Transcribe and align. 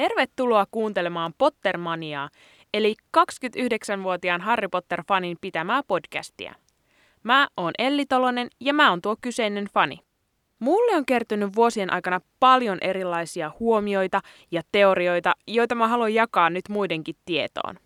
Tervetuloa 0.00 0.66
kuuntelemaan 0.70 1.34
Pottermaniaa, 1.38 2.28
eli 2.74 2.94
29-vuotiaan 3.18 4.40
Harry 4.40 4.68
Potter-fanin 4.68 5.36
pitämää 5.40 5.82
podcastia. 5.88 6.54
Mä 7.22 7.48
oon 7.56 7.72
Elli 7.78 8.06
Tolonen 8.06 8.48
ja 8.60 8.74
mä 8.74 8.90
oon 8.90 9.02
tuo 9.02 9.16
kyseinen 9.20 9.68
fani. 9.74 9.98
Mulle 10.58 10.96
on 10.96 11.06
kertynyt 11.06 11.56
vuosien 11.56 11.92
aikana 11.92 12.20
paljon 12.40 12.78
erilaisia 12.80 13.52
huomioita 13.60 14.20
ja 14.50 14.62
teorioita, 14.72 15.32
joita 15.46 15.74
mä 15.74 15.88
haluan 15.88 16.14
jakaa 16.14 16.50
nyt 16.50 16.68
muidenkin 16.68 17.16
tietoon. 17.24 17.76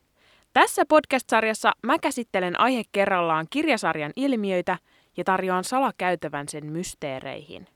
Tässä 0.52 0.82
podcast-sarjassa 0.88 1.73
mä 1.82 1.98
käsittelen 1.98 2.60
aihe 2.60 2.82
kerrallaan 2.92 3.46
kirjasarjan 3.51 4.12
ilmiöitä 4.16 4.78
ja 5.16 5.24
tarjoan 5.24 5.65
salakäytävän 5.65 6.48
sen 6.48 6.66
mysteereihin. 6.66 7.66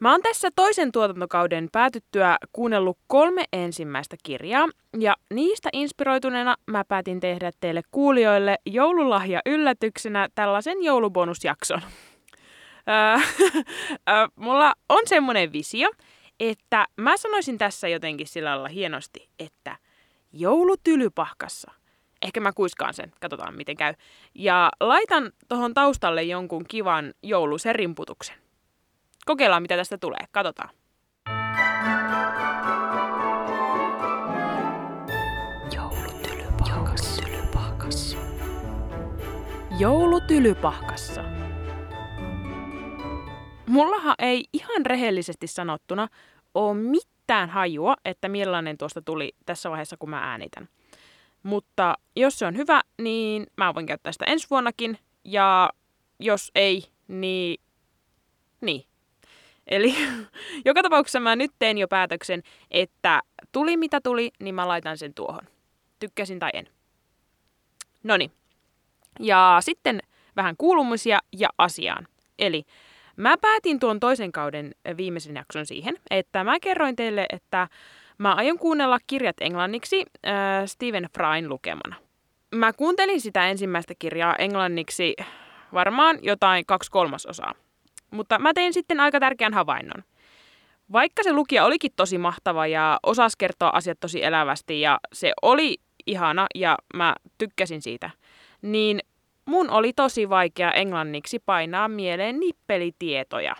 Mä 0.00 0.10
oon 0.10 0.22
tässä 0.22 0.48
toisen 0.56 0.92
tuotantokauden 0.92 1.68
päätyttyä 1.72 2.36
kuunnellut 2.52 2.98
kolme 3.06 3.44
ensimmäistä 3.52 4.16
kirjaa, 4.22 4.68
ja 4.98 5.16
niistä 5.34 5.68
inspiroituneena 5.72 6.56
mä 6.66 6.84
päätin 6.84 7.20
tehdä 7.20 7.50
teille 7.60 7.82
kuulijoille 7.90 8.58
joululahja 8.66 9.40
yllätyksenä 9.46 10.28
tällaisen 10.34 10.82
joulubonusjakson. 10.82 11.80
Mulla 14.36 14.74
on 14.88 15.02
semmoinen 15.04 15.52
visio, 15.52 15.90
että 16.40 16.86
mä 16.96 17.16
sanoisin 17.16 17.58
tässä 17.58 17.88
jotenkin 17.88 18.26
sillä 18.26 18.50
lailla 18.50 18.68
hienosti, 18.68 19.28
että 19.38 19.76
joulutylypahkassa. 20.32 21.72
Ehkä 22.22 22.40
mä 22.40 22.52
kuiskaan 22.52 22.94
sen, 22.94 23.12
katsotaan 23.20 23.56
miten 23.56 23.76
käy. 23.76 23.94
Ja 24.34 24.70
laitan 24.80 25.32
tuohon 25.48 25.74
taustalle 25.74 26.22
jonkun 26.22 26.64
kivan 26.68 27.14
jouluserimputuksen. 27.22 28.36
Kokeillaan, 29.30 29.62
mitä 29.62 29.76
tästä 29.76 29.98
tulee. 29.98 30.24
Katsotaan. 30.32 30.70
Joulutylypahkassa. 35.74 37.22
Joulutylypahkassa. 39.78 41.24
Mullahan 43.66 44.14
ei 44.18 44.44
ihan 44.52 44.86
rehellisesti 44.86 45.46
sanottuna 45.46 46.08
ole 46.54 46.74
mitään 46.74 47.50
hajua, 47.50 47.96
että 48.04 48.28
millainen 48.28 48.78
tuosta 48.78 49.02
tuli 49.02 49.32
tässä 49.46 49.70
vaiheessa, 49.70 49.96
kun 49.96 50.10
mä 50.10 50.30
äänitän. 50.30 50.68
Mutta 51.42 51.94
jos 52.16 52.38
se 52.38 52.46
on 52.46 52.56
hyvä, 52.56 52.80
niin 53.02 53.46
mä 53.56 53.74
voin 53.74 53.86
käyttää 53.86 54.12
sitä 54.12 54.24
ensi 54.24 54.46
vuonnakin. 54.50 54.98
Ja 55.24 55.70
jos 56.20 56.50
ei, 56.54 56.84
niin... 57.08 57.60
Niin, 58.60 58.89
Eli 59.70 59.94
joka 60.68 60.82
tapauksessa 60.82 61.20
mä 61.20 61.36
nyt 61.36 61.50
teen 61.58 61.78
jo 61.78 61.88
päätöksen, 61.88 62.42
että 62.70 63.22
tuli 63.52 63.76
mitä 63.76 64.00
tuli, 64.00 64.30
niin 64.40 64.54
mä 64.54 64.68
laitan 64.68 64.98
sen 64.98 65.14
tuohon. 65.14 65.42
Tykkäsin 65.98 66.38
tai 66.38 66.50
en. 66.54 66.66
Noni. 68.02 68.30
Ja 69.20 69.56
sitten 69.60 70.00
vähän 70.36 70.56
kuulumisia 70.58 71.18
ja 71.32 71.48
asiaan. 71.58 72.08
Eli 72.38 72.64
mä 73.16 73.36
päätin 73.40 73.80
tuon 73.80 74.00
toisen 74.00 74.32
kauden 74.32 74.74
viimeisen 74.96 75.36
jakson 75.36 75.66
siihen, 75.66 75.96
että 76.10 76.44
mä 76.44 76.60
kerroin 76.60 76.96
teille, 76.96 77.26
että 77.32 77.68
mä 78.18 78.34
aion 78.34 78.58
kuunnella 78.58 78.98
kirjat 79.06 79.36
englanniksi 79.40 80.06
äh, 80.26 80.32
Stephen 80.66 81.08
Fryn 81.14 81.48
lukemana. 81.48 81.96
Mä 82.54 82.72
kuuntelin 82.72 83.20
sitä 83.20 83.48
ensimmäistä 83.48 83.94
kirjaa 83.98 84.36
englanniksi 84.36 85.16
varmaan 85.74 86.18
jotain 86.22 86.66
kaksi 86.66 86.90
kolmasosaa. 86.90 87.54
Mutta 88.10 88.38
mä 88.38 88.54
tein 88.54 88.72
sitten 88.72 89.00
aika 89.00 89.20
tärkeän 89.20 89.54
havainnon. 89.54 90.04
Vaikka 90.92 91.22
se 91.22 91.32
lukija 91.32 91.64
olikin 91.64 91.92
tosi 91.96 92.18
mahtava 92.18 92.66
ja 92.66 92.98
osasi 93.02 93.36
kertoa 93.38 93.70
asiat 93.74 94.00
tosi 94.00 94.24
elävästi 94.24 94.80
ja 94.80 95.00
se 95.12 95.32
oli 95.42 95.76
ihana 96.06 96.46
ja 96.54 96.78
mä 96.94 97.14
tykkäsin 97.38 97.82
siitä, 97.82 98.10
niin 98.62 99.00
mun 99.44 99.70
oli 99.70 99.92
tosi 99.92 100.28
vaikea 100.28 100.72
englanniksi 100.72 101.38
painaa 101.38 101.88
mieleen 101.88 102.40
nippelitietoja. 102.40 103.56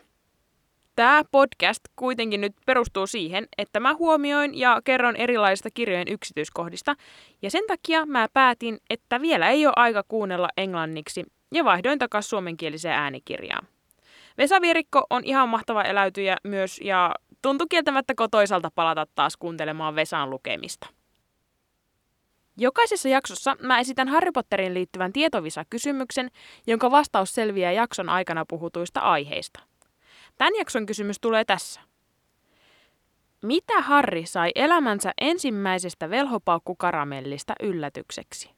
Tämä 0.97 1.23
podcast 1.31 1.81
kuitenkin 1.97 2.41
nyt 2.41 2.53
perustuu 2.67 3.07
siihen, 3.07 3.49
että 3.59 3.81
mä 3.81 3.95
huomioin 3.95 4.59
ja 4.59 4.81
kerron 4.85 5.17
erilaisista 5.17 5.69
kirjojen 5.75 6.09
yksityiskohdista, 6.09 6.95
ja 7.43 7.51
sen 7.51 7.65
takia 7.67 8.07
mä 8.07 8.29
päätin, 8.33 8.79
että 8.91 9.21
vielä 9.21 9.49
ei 9.49 9.67
ole 9.67 9.73
aika 9.77 10.05
kuunnella 10.09 10.49
englanniksi, 10.57 11.25
ja 11.55 11.65
vaihdoin 11.65 11.99
takaisin 11.99 12.29
suomenkieliseen 12.29 12.95
äänikirjaan. 12.95 13.67
Vesa 14.41 14.61
Virikko 14.61 15.07
on 15.11 15.23
ihan 15.25 15.49
mahtava 15.49 15.83
eläytyjä 15.83 16.37
myös 16.45 16.81
ja 16.85 17.15
tuntui 17.43 17.67
kieltämättä 17.71 18.15
kotoisalta 18.15 18.71
palata 18.75 19.07
taas 19.15 19.37
kuuntelemaan 19.37 19.95
Vesan 19.95 20.31
lukemista. 20.31 20.87
Jokaisessa 22.57 23.09
jaksossa 23.09 23.57
mä 23.63 23.79
esitän 23.79 24.09
Harry 24.09 24.33
Potterin 24.33 24.75
liittyvän 24.75 25.13
tietovisa-kysymyksen, 25.13 26.31
jonka 26.67 26.91
vastaus 26.91 27.35
selviää 27.35 27.73
jakson 27.73 28.09
aikana 28.09 28.45
puhutuista 28.49 29.01
aiheista. 29.01 29.61
Tämän 30.39 30.55
jakson 30.59 30.87
kysymys 30.87 31.21
tulee 31.21 31.45
tässä. 31.45 31.81
Mitä 33.43 33.81
Harry 33.81 34.27
sai 34.27 34.51
elämänsä 34.55 35.13
ensimmäisestä 35.21 36.11
velhopaukkukaramellista 36.11 37.55
yllätykseksi? 37.63 38.51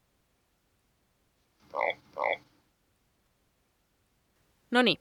No 4.71 4.83
niin, 4.83 4.99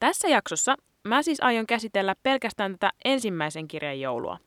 tässä 0.00 0.28
jaksossa 0.28 0.76
mä 1.08 1.22
siis 1.22 1.42
aion 1.42 1.66
käsitellä 1.66 2.14
pelkästään 2.22 2.72
tätä 2.72 2.90
ensimmäisen 3.04 3.68
kirjan 3.68 4.00
joulua. 4.00 4.38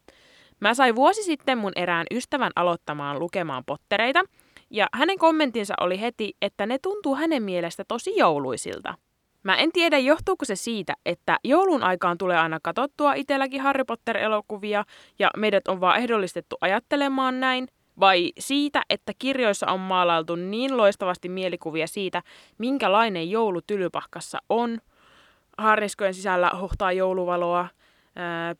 Mä 0.60 0.74
sain 0.74 0.96
vuosi 0.96 1.24
sitten 1.24 1.58
mun 1.58 1.72
erään 1.76 2.06
ystävän 2.12 2.52
aloittamaan 2.56 3.20
lukemaan 3.20 3.64
pottereita, 3.66 4.24
ja 4.70 4.88
hänen 4.94 5.18
kommenttinsa 5.18 5.74
oli 5.82 6.02
heti, 6.02 6.34
että 6.42 6.66
ne 6.66 6.78
tuntuu 6.80 7.16
hänen 7.16 7.44
mielestä 7.44 7.84
tosi 7.88 8.18
jouluisilta. 8.18 8.96
Mä 9.44 9.56
en 9.56 9.72
tiedä, 9.72 9.98
johtuuko 9.98 10.46
se 10.46 10.56
siitä, 10.56 10.94
että 11.06 11.40
joulun 11.44 11.84
aikaan 11.84 12.18
tulee 12.18 12.38
aina 12.38 12.60
katsottua 12.64 13.14
itselläkin 13.14 13.62
Harry 13.62 13.84
Potter-elokuvia 13.84 14.84
ja 15.20 15.30
meidät 15.38 15.68
on 15.68 15.82
vaan 15.82 15.98
ehdollistettu 15.98 16.56
ajattelemaan 16.62 17.40
näin, 17.40 17.68
vai 18.00 18.32
siitä, 18.40 18.82
että 18.90 19.12
kirjoissa 19.20 19.68
on 19.68 19.80
maalailtu 19.80 20.36
niin 20.36 20.78
loistavasti 20.78 21.30
mielikuvia 21.30 21.88
siitä, 21.88 22.22
minkälainen 22.58 23.32
joulu 23.32 23.62
tylypahkassa 23.62 24.40
on– 24.50 24.78
harniskojen 25.58 26.14
sisällä 26.14 26.50
hohtaa 26.50 26.92
jouluvaloa, 26.92 27.68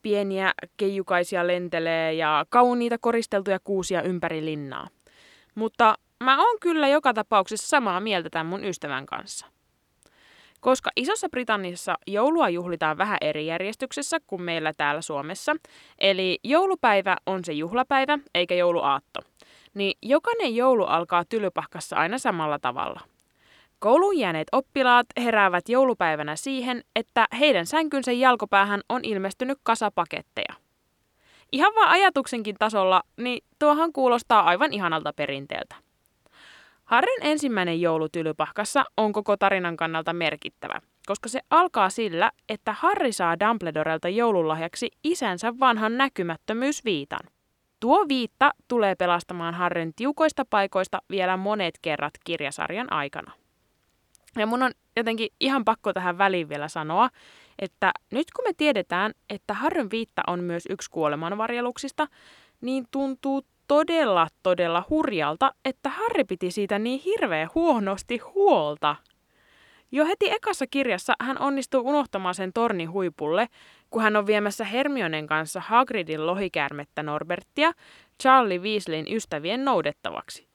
pieniä 0.02 0.52
keijukaisia 0.76 1.46
lentelee 1.46 2.12
ja 2.12 2.46
kauniita 2.48 2.98
koristeltuja 2.98 3.58
kuusia 3.64 4.02
ympäri 4.02 4.44
linnaa. 4.44 4.88
Mutta 5.54 5.94
mä 6.24 6.46
oon 6.46 6.60
kyllä 6.60 6.88
joka 6.88 7.14
tapauksessa 7.14 7.68
samaa 7.68 8.00
mieltä 8.00 8.30
tämän 8.30 8.46
mun 8.46 8.64
ystävän 8.64 9.06
kanssa. 9.06 9.46
Koska 10.60 10.90
Isossa 10.96 11.28
Britanniassa 11.28 11.98
joulua 12.06 12.48
juhlitaan 12.48 12.98
vähän 12.98 13.18
eri 13.20 13.46
järjestyksessä 13.46 14.18
kuin 14.26 14.42
meillä 14.42 14.72
täällä 14.76 15.00
Suomessa, 15.00 15.52
eli 15.98 16.38
joulupäivä 16.44 17.16
on 17.26 17.44
se 17.44 17.52
juhlapäivä 17.52 18.18
eikä 18.34 18.54
jouluaatto, 18.54 19.20
niin 19.74 19.98
jokainen 20.02 20.56
joulu 20.56 20.84
alkaa 20.84 21.24
tylypahkassa 21.24 21.96
aina 21.96 22.18
samalla 22.18 22.58
tavalla– 22.58 23.00
Kouluun 23.84 24.18
jääneet 24.18 24.48
oppilaat 24.52 25.06
heräävät 25.16 25.68
joulupäivänä 25.68 26.36
siihen, 26.36 26.82
että 26.96 27.26
heidän 27.38 27.66
sänkynsä 27.66 28.12
jalkopäähän 28.12 28.80
on 28.88 29.00
ilmestynyt 29.04 29.58
kasapaketteja. 29.62 30.54
Ihan 31.52 31.74
vaan 31.74 31.88
ajatuksenkin 31.88 32.56
tasolla, 32.58 33.02
niin 33.16 33.44
tuohan 33.58 33.92
kuulostaa 33.92 34.42
aivan 34.42 34.72
ihanalta 34.72 35.12
perinteeltä. 35.12 35.76
Harrin 36.84 37.18
ensimmäinen 37.20 37.80
joulu 37.80 38.08
tylypahkassa 38.08 38.84
on 38.96 39.12
koko 39.12 39.36
tarinan 39.36 39.76
kannalta 39.76 40.12
merkittävä, 40.12 40.80
koska 41.06 41.28
se 41.28 41.40
alkaa 41.50 41.90
sillä, 41.90 42.30
että 42.48 42.72
Harri 42.72 43.12
saa 43.12 43.40
Dumbledorelta 43.40 44.08
joululahjaksi 44.08 44.90
isänsä 45.04 45.54
vanhan 45.60 45.98
näkymättömyysviitan. 45.98 47.26
Tuo 47.80 48.04
viitta 48.08 48.50
tulee 48.68 48.94
pelastamaan 48.94 49.54
Harrin 49.54 49.92
tiukoista 49.96 50.44
paikoista 50.50 51.02
vielä 51.10 51.36
monet 51.36 51.78
kerrat 51.82 52.14
kirjasarjan 52.24 52.92
aikana. 52.92 53.43
Ja 54.38 54.46
mun 54.46 54.62
on 54.62 54.72
jotenkin 54.96 55.28
ihan 55.40 55.64
pakko 55.64 55.92
tähän 55.92 56.18
väliin 56.18 56.48
vielä 56.48 56.68
sanoa, 56.68 57.10
että 57.58 57.92
nyt 58.12 58.26
kun 58.36 58.44
me 58.44 58.52
tiedetään, 58.56 59.12
että 59.30 59.54
Harryn 59.54 59.90
viitta 59.90 60.22
on 60.26 60.44
myös 60.44 60.64
yksi 60.70 60.90
kuolemanvarjeluksista, 60.90 62.08
niin 62.60 62.84
tuntuu 62.90 63.42
todella, 63.68 64.28
todella 64.42 64.84
hurjalta, 64.90 65.54
että 65.64 65.88
Harri 65.88 66.24
piti 66.24 66.50
siitä 66.50 66.78
niin 66.78 67.00
hirveän 67.00 67.50
huonosti 67.54 68.18
huolta. 68.18 68.96
Jo 69.92 70.06
heti 70.06 70.30
ekassa 70.30 70.66
kirjassa 70.66 71.14
hän 71.20 71.38
onnistuu 71.40 71.88
unohtamaan 71.88 72.34
sen 72.34 72.52
tornin 72.52 72.90
huipulle, 72.90 73.48
kun 73.90 74.02
hän 74.02 74.16
on 74.16 74.26
viemässä 74.26 74.64
Hermionen 74.64 75.26
kanssa 75.26 75.60
Hagridin 75.60 76.26
lohikäärmettä 76.26 77.02
Norbertia 77.02 77.72
Charlie 78.22 78.58
Weasleyn 78.58 79.06
ystävien 79.12 79.64
noudettavaksi. 79.64 80.53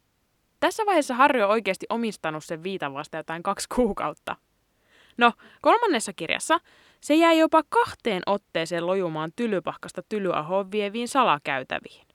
Tässä 0.59 0.85
vaiheessa 0.85 1.13
Harry 1.13 1.41
on 1.41 1.49
oikeasti 1.49 1.85
omistanut 1.89 2.43
sen 2.43 2.63
viitan 2.63 2.93
vasta 2.93 3.17
jotain 3.17 3.43
kaksi 3.43 3.67
kuukautta. 3.75 4.35
No, 5.17 5.33
kolmannessa 5.61 6.13
kirjassa 6.13 6.59
Se 7.01 7.15
jäi 7.15 7.39
jopa 7.39 7.63
kahteen 7.69 8.23
otteeseen 8.25 8.87
lojumaan 8.87 9.31
tylypahkasta 9.35 10.01
tylyahoon 10.09 10.71
vieviin 10.71 11.07
salakäytäviin. 11.07 12.07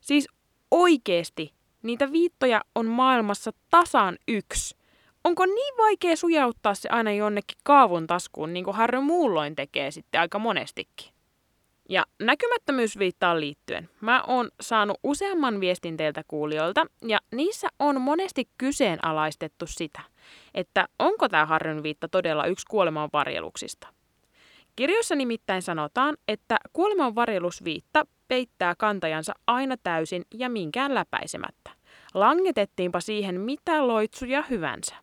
Siis 0.00 0.28
oikeesti 0.70 1.54
niitä 1.82 2.12
viittoja 2.12 2.60
on 2.74 2.86
maailmassa 2.86 3.52
tasan 3.70 4.18
yksi. 4.28 4.76
Onko 5.24 5.46
niin 5.46 5.76
vaikea 5.78 6.16
sujauttaa 6.16 6.74
se 6.74 6.88
aina 6.88 7.12
jonnekin 7.12 7.58
kaavun 7.64 8.06
taskuun, 8.06 8.52
niin 8.52 8.64
kuin 8.64 8.76
Harry 8.76 9.00
muulloin 9.00 9.56
tekee 9.56 9.90
sitten 9.90 10.20
aika 10.20 10.38
monestikin? 10.38 11.12
Ja 11.88 12.04
näkymättömyysviittaan 12.18 13.40
liittyen, 13.40 13.88
mä 14.00 14.22
oon 14.26 14.50
saanut 14.60 14.98
useamman 15.02 15.60
viestin 15.60 15.96
teiltä 15.96 16.22
kuulijoilta, 16.28 16.86
ja 17.06 17.18
niissä 17.32 17.68
on 17.78 18.00
monesti 18.00 18.48
kyseenalaistettu 18.58 19.66
sitä, 19.66 20.00
että 20.54 20.88
onko 20.98 21.28
tämä 21.28 21.46
Harryn 21.46 21.82
viitta 21.82 22.08
todella 22.08 22.46
yksi 22.46 22.66
kuoleman 22.70 23.10
varjeluksista. 23.12 23.88
Kirjoissa 24.76 25.14
nimittäin 25.14 25.62
sanotaan, 25.62 26.16
että 26.28 26.56
kuoleman 26.72 27.14
varjelusviitta 27.14 28.06
peittää 28.28 28.74
kantajansa 28.74 29.34
aina 29.46 29.76
täysin 29.82 30.24
ja 30.34 30.48
minkään 30.48 30.94
läpäisemättä. 30.94 31.70
Langetettiinpa 32.14 33.00
siihen 33.00 33.40
mitä 33.40 33.86
loitsuja 33.86 34.42
hyvänsä. 34.50 34.94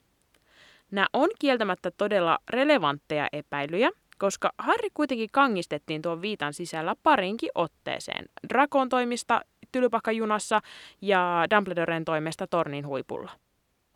Nämä 0.92 1.08
on 1.14 1.30
kieltämättä 1.40 1.92
todella 1.92 2.40
relevantteja 2.50 3.28
epäilyjä, 3.34 3.92
koska 4.18 4.52
Harry 4.58 4.90
kuitenkin 4.94 5.30
kangistettiin 5.32 6.02
tuon 6.02 6.22
viitan 6.22 6.54
sisällä 6.54 6.96
parinkin 7.04 7.50
otteeseen. 7.56 8.26
Drakon 8.50 8.90
toimista 8.90 9.42
Tylypahkajunassa 9.72 10.62
ja 11.02 11.46
Dumbledoren 11.56 12.06
toimesta 12.06 12.48
tornin 12.48 12.88
huipulla. 12.88 13.32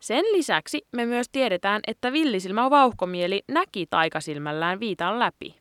Sen 0.00 0.24
lisäksi 0.32 0.86
me 0.92 1.06
myös 1.06 1.28
tiedetään, 1.32 1.80
että 1.86 2.12
villisilmä 2.12 2.70
vauhkomieli 2.70 3.42
näki 3.48 3.86
taikasilmällään 3.90 4.80
viitan 4.80 5.18
läpi. 5.18 5.54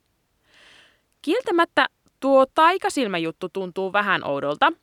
Kieltämättä 1.21 1.87
tuo 2.19 2.45
taikasilmäjuttu 2.45 3.49
tuntuu 3.49 3.93
vähän 3.93 4.23
oudolta. 4.23 4.73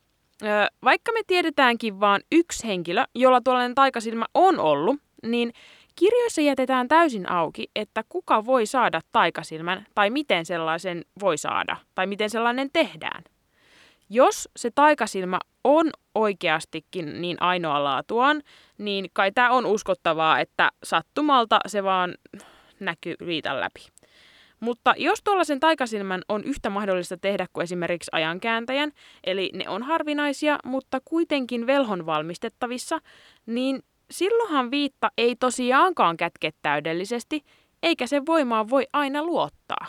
vaikka 0.83 1.11
me 1.11 1.19
tiedetäänkin 1.27 1.99
vain 1.99 2.21
yksi 2.31 2.67
henkilö, 2.67 3.03
jolla 3.15 3.41
tuollainen 3.41 3.75
taikasilmä 3.75 4.25
on 4.33 4.59
ollut, 4.59 4.99
niin 5.23 5.53
Kirjoissa 5.99 6.41
jätetään 6.41 6.87
täysin 6.87 7.31
auki, 7.31 7.67
että 7.75 8.03
kuka 8.09 8.45
voi 8.45 8.65
saada 8.65 9.01
taikasilmän 9.11 9.85
tai 9.95 10.09
miten 10.09 10.45
sellaisen 10.45 11.05
voi 11.19 11.37
saada 11.37 11.77
tai 11.95 12.07
miten 12.07 12.29
sellainen 12.29 12.69
tehdään. 12.73 13.23
Jos 14.09 14.49
se 14.55 14.71
taikasilmä 14.75 15.39
on 15.63 15.89
oikeastikin 16.15 17.21
niin 17.21 17.41
ainoa 17.41 17.83
laatuaan, 17.83 18.41
niin 18.77 19.09
kai 19.13 19.31
tämä 19.31 19.51
on 19.51 19.65
uskottavaa, 19.65 20.39
että 20.39 20.71
sattumalta 20.83 21.59
se 21.67 21.83
vaan 21.83 22.15
näkyy 22.79 23.15
viitan 23.25 23.59
läpi. 23.59 23.87
Mutta 24.59 24.93
jos 24.97 25.21
tuollaisen 25.23 25.59
taikasilmän 25.59 26.21
on 26.29 26.43
yhtä 26.43 26.69
mahdollista 26.69 27.17
tehdä 27.17 27.47
kuin 27.53 27.63
esimerkiksi 27.63 28.09
ajankääntäjän, 28.11 28.91
eli 29.23 29.51
ne 29.53 29.69
on 29.69 29.83
harvinaisia, 29.83 30.59
mutta 30.65 31.01
kuitenkin 31.05 31.67
velhon 31.67 32.05
valmistettavissa, 32.05 32.99
niin 33.45 33.83
silloinhan 34.11 34.71
viitta 34.71 35.11
ei 35.17 35.35
tosiaankaan 35.35 36.17
kätke 36.17 36.51
täydellisesti, 36.61 37.41
eikä 37.83 38.07
sen 38.07 38.25
voimaan 38.25 38.69
voi 38.69 38.87
aina 38.93 39.23
luottaa. 39.23 39.87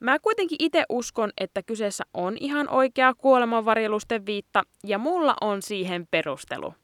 Mä 0.00 0.18
kuitenkin 0.18 0.56
itse 0.60 0.84
uskon, 0.88 1.32
että 1.38 1.62
kyseessä 1.62 2.04
on 2.14 2.36
ihan 2.40 2.68
oikea 2.68 3.14
kuolemanvarjelusten 3.14 4.26
viitta, 4.26 4.62
ja 4.86 4.98
mulla 4.98 5.34
on 5.40 5.62
siihen 5.62 6.06
perustelu, 6.10 6.74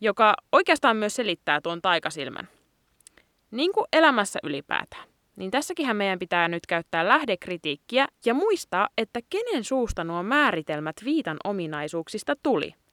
joka 0.00 0.34
oikeastaan 0.52 0.96
myös 0.96 1.14
selittää 1.14 1.60
tuon 1.60 1.82
taikasilmän. 1.82 2.48
Niin 3.50 3.72
kuin 3.72 3.86
elämässä 3.92 4.38
ylipäätään, 4.42 5.08
niin 5.36 5.50
tässäkin 5.50 5.96
meidän 5.96 6.18
pitää 6.18 6.48
nyt 6.48 6.66
käyttää 6.66 7.08
lähdekritiikkiä 7.08 8.06
ja 8.24 8.34
muistaa, 8.34 8.88
että 8.98 9.20
kenen 9.30 9.64
suusta 9.64 10.04
nuo 10.04 10.22
määritelmät 10.22 10.96
viitan 11.04 11.36
ominaisuuksista 11.44 12.34
tuli– 12.42 12.74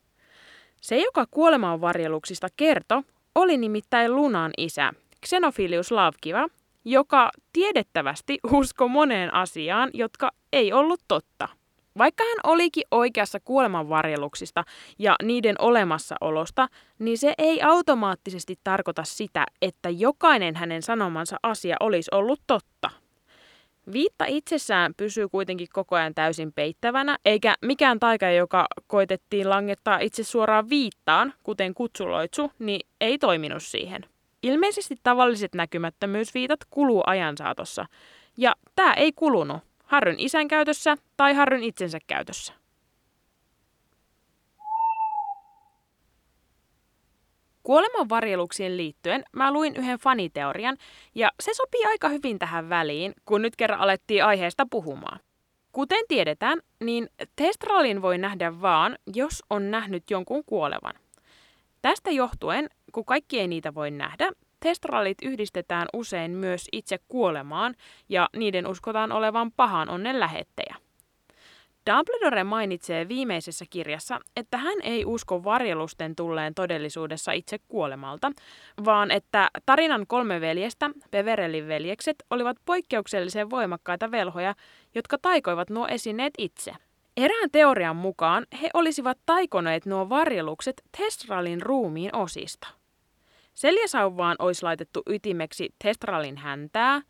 se, 0.83 0.97
joka 0.97 1.25
kuolemanvarjeluksista 1.31 2.47
kertoi, 2.57 3.01
oli 3.35 3.57
nimittäin 3.57 4.15
Lunan 4.15 4.51
isä, 4.57 4.93
Xenophilius 5.25 5.91
Lavkiva, 5.91 6.47
joka 6.85 7.31
tiedettävästi 7.53 8.39
usko 8.51 8.87
moneen 8.87 9.33
asiaan, 9.33 9.89
jotka 9.93 10.31
ei 10.53 10.73
ollut 10.73 11.01
totta. 11.07 11.49
Vaikka 11.97 12.23
hän 12.23 12.51
olikin 12.51 12.83
oikeassa 12.91 13.39
kuolemanvarjeluksista 13.39 14.63
ja 14.99 15.15
niiden 15.23 15.55
olemassaolosta, 15.59 16.67
niin 16.99 17.17
se 17.17 17.33
ei 17.37 17.61
automaattisesti 17.61 18.55
tarkoita 18.63 19.03
sitä, 19.03 19.45
että 19.61 19.89
jokainen 19.89 20.55
hänen 20.55 20.81
sanomansa 20.81 21.37
asia 21.43 21.75
olisi 21.79 22.11
ollut 22.11 22.41
totta. 22.47 23.02
Viitta 23.91 24.25
itsessään 24.27 24.93
pysyy 24.97 25.29
kuitenkin 25.29 25.67
koko 25.73 25.95
ajan 25.95 26.13
täysin 26.15 26.53
peittävänä, 26.53 27.17
eikä 27.25 27.55
mikään 27.61 27.99
taika, 27.99 28.29
joka 28.29 28.65
koitettiin 28.87 29.49
langettaa 29.49 29.99
itse 29.99 30.23
suoraan 30.23 30.69
viittaan, 30.69 31.33
kuten 31.43 31.73
kutsuloitsu, 31.73 32.51
niin 32.59 32.87
ei 33.01 33.17
toiminut 33.17 33.63
siihen. 33.63 34.05
Ilmeisesti 34.43 34.95
tavalliset 35.03 35.55
näkymättömyysviitat 35.55 36.59
kuluu 36.69 37.03
ajan 37.07 37.37
saatossa, 37.37 37.85
ja 38.37 38.55
tämä 38.75 38.93
ei 38.93 39.11
kulunut 39.11 39.57
Harryn 39.83 40.19
isän 40.19 40.47
käytössä 40.47 40.97
tai 41.17 41.33
Harryn 41.33 41.63
itsensä 41.63 41.99
käytössä. 42.07 42.53
Kuolemanvarjeluksiin 47.63 48.77
liittyen 48.77 49.23
mä 49.31 49.53
luin 49.53 49.75
yhden 49.75 49.99
faniteorian, 49.99 50.77
ja 51.15 51.31
se 51.39 51.53
sopii 51.53 51.85
aika 51.85 52.09
hyvin 52.09 52.39
tähän 52.39 52.69
väliin, 52.69 53.13
kun 53.25 53.41
nyt 53.41 53.55
kerran 53.55 53.79
alettiin 53.79 54.25
aiheesta 54.25 54.67
puhumaan. 54.71 55.19
Kuten 55.71 56.03
tiedetään, 56.07 56.59
niin 56.79 57.09
testralin 57.35 58.01
voi 58.01 58.17
nähdä 58.17 58.61
vaan, 58.61 58.97
jos 59.15 59.43
on 59.49 59.71
nähnyt 59.71 60.03
jonkun 60.09 60.43
kuolevan. 60.45 60.93
Tästä 61.81 62.11
johtuen, 62.11 62.69
kun 62.91 63.05
kaikki 63.05 63.39
ei 63.39 63.47
niitä 63.47 63.75
voi 63.75 63.91
nähdä, 63.91 64.31
testralit 64.59 65.17
yhdistetään 65.21 65.87
usein 65.93 66.31
myös 66.31 66.67
itse 66.71 66.99
kuolemaan 67.07 67.75
ja 68.09 68.29
niiden 68.35 68.67
uskotaan 68.67 69.11
olevan 69.11 69.51
pahan 69.51 69.89
onnen 69.89 70.19
lähettejä. 70.19 70.75
Dumbledore 71.91 72.43
mainitsee 72.43 73.07
viimeisessä 73.07 73.65
kirjassa, 73.69 74.19
että 74.35 74.57
hän 74.57 74.81
ei 74.83 75.05
usko 75.05 75.43
varjelusten 75.43 76.15
tulleen 76.15 76.53
todellisuudessa 76.55 77.31
itse 77.31 77.57
kuolemalta, 77.67 78.31
vaan 78.85 79.11
että 79.11 79.49
tarinan 79.65 80.07
kolme 80.07 80.41
veljestä, 80.41 80.89
Peverellin 81.11 81.67
veljekset, 81.67 82.15
olivat 82.29 82.57
poikkeuksellisen 82.65 83.49
voimakkaita 83.49 84.11
velhoja, 84.11 84.55
jotka 84.95 85.17
taikoivat 85.17 85.69
nuo 85.69 85.87
esineet 85.87 86.33
itse. 86.37 86.71
Erään 87.17 87.49
teorian 87.51 87.95
mukaan 87.95 88.45
he 88.61 88.69
olisivat 88.73 89.17
taikoneet 89.25 89.85
nuo 89.85 90.09
varjelukset 90.09 90.83
Testralin 90.97 91.61
ruumiin 91.61 92.15
osista. 92.15 92.67
Seljasauvaan 93.53 94.35
olisi 94.39 94.63
laitettu 94.63 95.01
ytimeksi 95.09 95.69
Testralin 95.83 96.37
häntää, 96.37 97.01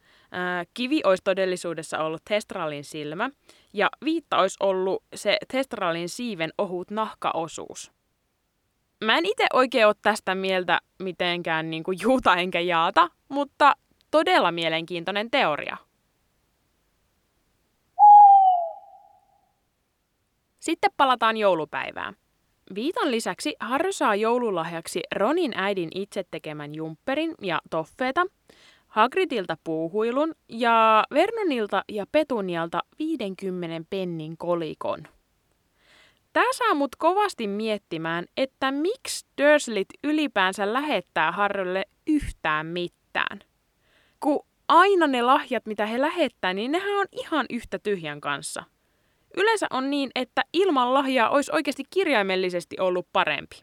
kivi 0.74 1.02
olisi 1.04 1.24
todellisuudessa 1.24 2.00
ollut 2.00 2.22
Testralin 2.30 2.84
silmä 2.84 3.30
ja 3.74 3.90
viitta 4.06 4.38
olisi 4.38 4.58
ollut 4.60 5.04
se 5.16 5.38
Testralin 5.52 6.10
siiven 6.10 6.54
ohut 6.58 6.92
nahkaosuus. 6.92 7.92
Mä 9.04 9.18
en 9.18 9.26
itse 9.26 9.46
oikein 9.54 9.88
ole 9.88 9.96
tästä 10.02 10.36
mieltä 10.36 10.80
mitenkään 11.00 11.70
niin 11.70 11.84
kuin 11.84 11.98
juuta 12.02 12.36
enkä 12.36 12.60
jaata, 12.60 13.10
mutta 13.30 13.76
todella 14.12 14.52
mielenkiintoinen 14.52 15.32
teoria. 15.32 15.78
Sitten 20.60 20.92
palataan 20.98 21.38
joulupäivään. 21.38 22.16
Viitan 22.76 23.12
lisäksi 23.12 23.56
Harry 23.60 23.92
saa 23.92 24.16
joululahjaksi 24.16 25.02
Ronin 25.16 25.52
äidin 25.56 25.90
itse 25.96 26.26
tekemän 26.32 26.76
jumpperin 26.76 27.36
ja 27.42 27.62
toffeeta, 27.70 28.26
Hagridilta 28.94 29.58
puuhuilun 29.64 30.36
ja 30.50 31.04
Vernonilta 31.14 31.84
ja 31.90 32.06
Petunialta 32.12 32.80
50 33.00 33.88
pennin 33.90 34.38
kolikon. 34.38 35.08
Tämä 36.34 36.54
saa 36.54 36.74
mut 36.74 36.96
kovasti 36.96 37.48
miettimään, 37.48 38.26
että 38.38 38.72
miksi 38.72 39.26
Dursleyt 39.42 39.88
ylipäänsä 40.04 40.74
lähettää 40.74 41.32
Harrylle 41.32 41.86
yhtään 42.08 42.66
mitään. 42.66 43.40
Kun 44.20 44.46
aina 44.68 45.08
ne 45.08 45.22
lahjat, 45.22 45.66
mitä 45.66 45.86
he 45.86 46.02
lähettää, 46.02 46.54
niin 46.54 46.72
nehän 46.72 47.00
on 47.00 47.06
ihan 47.12 47.46
yhtä 47.50 47.80
tyhjän 47.80 48.22
kanssa. 48.22 48.64
Yleensä 49.38 49.68
on 49.70 49.90
niin, 49.90 50.12
että 50.16 50.42
ilman 50.54 50.94
lahjaa 50.94 51.30
olisi 51.30 51.52
oikeasti 51.54 51.84
kirjaimellisesti 51.90 52.76
ollut 52.80 53.08
parempi. 53.14 53.56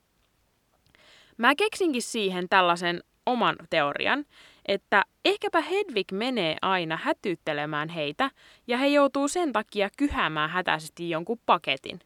Mä 1.37 1.54
keksinkin 1.54 2.02
siihen 2.02 2.49
tällaisen 2.49 3.02
oman 3.26 3.56
teorian, 3.70 4.25
että 4.71 5.05
ehkäpä 5.25 5.61
Hedvig 5.61 6.12
menee 6.12 6.57
aina 6.62 6.99
hätyttelemään 7.03 7.89
heitä 7.89 8.31
ja 8.67 8.79
he 8.79 8.87
joutuu 8.87 9.29
sen 9.29 9.53
takia 9.53 9.89
kyhämään 9.97 10.50
hätäisesti 10.50 11.11
jonkun 11.11 11.41
paketin. 11.47 12.00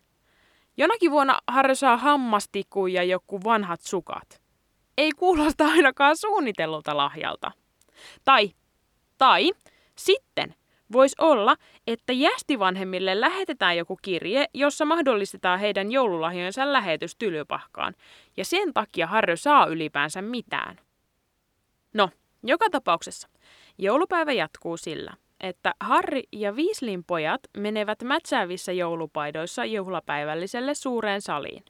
Jonakin 0.77 1.11
vuonna 1.11 1.39
Harry 1.49 1.75
saa 1.75 1.97
hammastikun 1.97 2.93
ja 2.93 3.03
joku 3.03 3.45
vanhat 3.45 3.81
sukat. 3.81 4.43
Ei 4.99 5.13
kuulosta 5.13 5.67
ainakaan 5.67 6.17
suunnitellulta 6.17 6.97
lahjalta. 6.97 7.53
Tai, 8.25 8.51
tai 9.19 9.53
Sitten 9.97 10.55
voisi 10.93 11.17
olla, 11.21 11.57
että 11.87 12.13
jästivanhemmille 12.13 13.21
lähetetään 13.21 13.77
joku 13.77 13.99
kirje, 14.03 14.47
jossa 14.55 14.85
mahdollistetaan 14.85 15.61
heidän 15.61 15.93
joululahjojensa 15.93 16.73
lähetys 16.73 17.17
tylypahkaan, 17.17 17.95
ja 18.37 18.45
sen 18.45 18.75
takia 18.75 19.07
Harry 19.07 19.37
saa 19.37 19.67
ylipäänsä 19.67 20.23
mitään. 20.23 20.77
No, 21.95 22.11
joka 22.45 22.71
tapauksessa 22.71 23.29
joulupäivä 23.79 24.33
jatkuu 24.33 24.77
sillä, 24.77 25.15
että 25.41 25.75
Harry 25.81 26.21
ja 26.33 26.53
Weasleyn 26.53 27.05
pojat 27.05 27.41
menevät 27.57 28.03
mätsäävissä 28.03 28.73
joulupaidoissa 28.73 29.65
juhlapäivälliselle 29.65 30.75
suureen 30.75 31.23
saliin. 31.23 31.65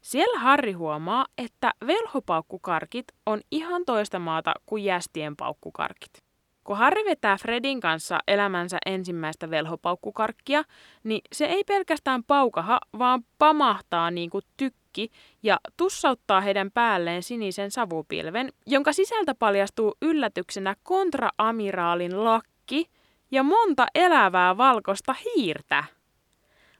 Siellä 0.00 0.38
Harry 0.38 0.72
huomaa, 0.72 1.26
että 1.38 1.74
velhopaukkukarkit 1.86 3.04
on 3.26 3.40
ihan 3.50 3.84
toista 3.84 4.18
maata 4.18 4.52
kuin 4.66 4.84
jästien 4.84 5.36
paukkukarkit. 5.36 6.29
Kun 6.70 6.78
Harry 6.78 7.04
vetää 7.04 7.36
Fredin 7.36 7.80
kanssa 7.80 8.18
elämänsä 8.28 8.78
ensimmäistä 8.86 9.50
velhopaukkukarkkia, 9.50 10.64
niin 11.04 11.20
se 11.32 11.44
ei 11.44 11.64
pelkästään 11.64 12.24
paukaha, 12.24 12.80
vaan 12.98 13.24
pamahtaa 13.38 14.10
niin 14.10 14.30
kuin 14.30 14.44
tykki 14.56 15.10
ja 15.42 15.60
tussauttaa 15.76 16.40
heidän 16.40 16.70
päälleen 16.70 17.22
sinisen 17.22 17.70
savupilven, 17.70 18.52
jonka 18.66 18.92
sisältä 18.92 19.34
paljastuu 19.34 19.94
yllätyksenä 20.02 20.76
kontraamiraalin 20.82 22.24
lakki 22.24 22.86
ja 23.30 23.42
monta 23.42 23.86
elävää 23.94 24.56
valkoista 24.56 25.14
hiirtä. 25.24 25.84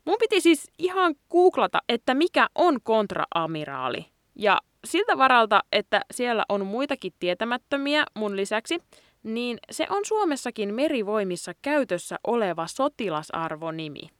Mun 0.04 0.16
piti 0.20 0.40
siis 0.40 0.70
ihan 0.78 1.14
googlata, 1.30 1.78
että 1.88 2.14
mikä 2.14 2.46
on 2.54 2.78
kontraamiraali. 2.82 4.06
Ja 4.34 4.58
siltä 4.84 5.18
varalta, 5.18 5.64
että 5.72 6.00
siellä 6.10 6.44
on 6.48 6.66
muitakin 6.66 7.12
tietämättömiä 7.18 8.04
mun 8.14 8.36
lisäksi, 8.36 8.78
niin 9.22 9.58
se 9.70 9.86
on 9.90 10.04
Suomessakin 10.04 10.74
merivoimissa 10.74 11.52
käytössä 11.62 12.16
oleva 12.26 12.66
sotilasarvonimi. 12.66 14.10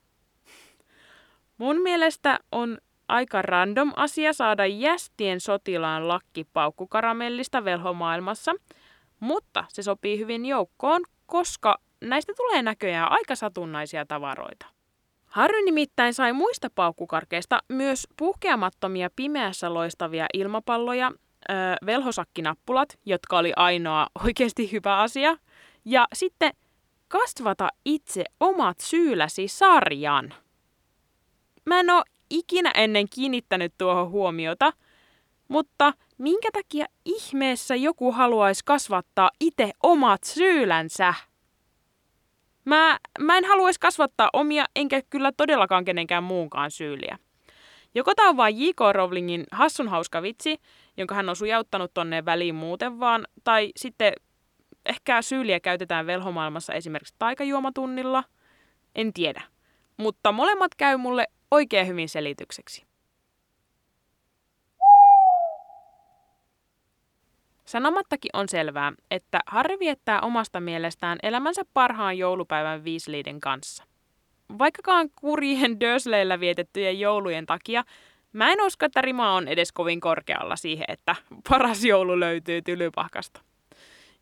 Mun 1.59 1.81
mielestä 1.83 2.39
on 2.53 2.79
aika 3.09 3.43
random 3.43 3.93
asia 3.97 4.33
saada 4.33 4.67
jästien 4.67 5.41
sotilaan 5.41 6.09
lakki 6.09 6.47
paukkukaramellista 6.53 7.65
velhomaailmassa, 7.65 8.53
mutta 9.21 9.65
se 9.69 9.83
sopii 9.83 10.19
hyvin 10.19 10.47
joukkoon, 10.47 11.03
koska 11.27 11.79
näistä 12.01 12.33
tulee 12.37 12.63
näköjään 12.63 13.13
aika 13.13 13.35
satunnaisia 13.35 14.07
tavaroita. 14.07 14.67
Harry 15.27 15.65
nimittäin 15.65 16.15
sai 16.15 16.33
muista 16.33 16.69
paukkukarkeista 16.75 17.59
myös 17.69 18.09
puhkeamattomia 18.17 19.11
pimeässä 19.17 19.75
loistavia 19.75 20.27
ilmapalloja, 20.35 21.13
velhosakkinappulat, 21.87 22.99
jotka 23.07 23.39
oli 23.39 23.53
ainoa 23.57 24.07
oikeasti 24.27 24.73
hyvä 24.73 24.99
asia, 24.99 25.37
ja 25.85 26.07
sitten 26.15 26.53
kasvata 27.09 27.69
itse 27.85 28.25
omat 28.41 28.81
syylläsi 28.81 29.49
sarjan. 29.49 30.35
Mä 31.67 31.81
en 31.81 31.91
oo 31.91 32.03
ikinä 32.31 32.71
ennen 32.71 33.09
kiinnittänyt 33.09 33.75
tuohon 33.79 34.11
huomiota, 34.11 34.73
mutta 35.49 35.93
minkä 36.19 36.49
takia 36.53 36.87
ihmeessä 37.05 37.77
joku 37.77 38.13
haluaisi 38.13 38.65
kasvattaa 38.65 39.31
itse 39.41 39.71
omat 39.83 40.25
syylänsä? 40.25 41.15
Mä, 42.65 42.99
mä 43.21 43.39
en 43.39 43.45
haluaisi 43.45 43.81
kasvattaa 43.81 44.31
omia, 44.33 44.65
enkä 44.77 45.03
kyllä 45.11 45.33
todellakaan 45.37 45.85
kenenkään 45.85 46.25
muunkaan 46.25 46.71
syyliä. 46.71 47.19
Joko 47.95 48.15
tämä 48.15 48.29
on 48.29 48.37
vain 48.37 48.61
J.K. 48.61 48.81
Rowlingin 48.93 49.45
hassun 49.53 49.89
hauska 49.89 50.23
vitsi, 50.23 50.61
jonka 50.97 51.15
hän 51.15 51.29
on 51.29 51.37
sujauttanut 51.37 51.95
tonne 51.95 52.25
väliin 52.25 52.55
muuten 52.55 53.01
vaan, 53.01 53.27
tai 53.45 53.73
sitten 53.77 54.13
ehkä 54.87 55.23
syyliä 55.23 55.61
käytetään 55.61 56.07
velhomaailmassa 56.07 56.73
esimerkiksi 56.73 57.15
taikajuomatunnilla. 57.19 58.25
En 58.95 59.13
tiedä. 59.13 59.43
Mutta 59.97 60.33
molemmat 60.33 60.75
käy 60.75 60.97
mulle 60.97 61.27
oikein 61.51 61.87
hyvin 61.87 62.09
selitykseksi. 62.09 62.87
Sanomattakin 67.65 68.31
on 68.33 68.49
selvää, 68.49 68.93
että 69.11 69.41
Harri 69.47 69.79
viettää 69.79 70.21
omasta 70.21 70.61
mielestään 70.61 71.19
elämänsä 71.23 71.63
parhaan 71.75 72.19
joulupäivän 72.19 72.85
Weasleyden 72.85 73.41
kanssa. 73.41 73.90
Vaikkakaan 74.59 75.11
kurjien 75.21 75.81
Dursleyllä 75.81 76.41
vietettyjen 76.41 77.01
joulujen 77.01 77.47
takia, 77.47 77.85
mä 78.33 78.53
en 78.53 78.61
usko, 78.63 78.87
että 78.87 79.03
rima 79.03 79.33
on 79.33 79.49
edes 79.49 79.73
kovin 79.73 80.01
korkealla 80.01 80.57
siihen, 80.57 80.85
että 80.89 81.17
paras 81.49 81.85
joulu 81.85 82.21
löytyy 82.21 82.63
tylypahkasta. 82.63 83.41